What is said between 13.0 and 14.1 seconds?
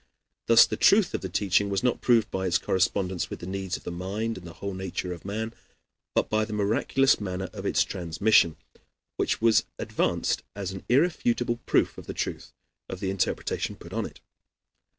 interpretation put on